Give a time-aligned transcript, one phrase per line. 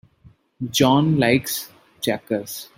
[0.71, 1.69] John likes
[2.01, 2.69] checkers.